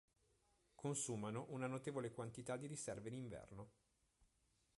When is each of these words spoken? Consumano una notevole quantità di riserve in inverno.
Consumano 0.73 1.45
una 1.49 1.67
notevole 1.67 2.09
quantità 2.11 2.57
di 2.57 2.65
riserve 2.65 3.09
in 3.09 3.13
inverno. 3.13 3.69